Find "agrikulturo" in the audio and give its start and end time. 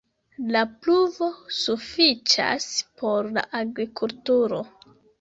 3.63-4.69